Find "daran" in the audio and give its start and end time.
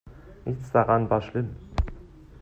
0.71-1.07